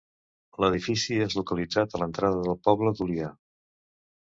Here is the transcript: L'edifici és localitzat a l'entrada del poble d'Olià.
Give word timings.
L'edifici 0.63 1.17
és 1.25 1.35
localitzat 1.41 1.93
a 1.99 2.03
l'entrada 2.05 2.41
del 2.49 2.59
poble 2.71 2.97
d'Olià. 3.03 3.31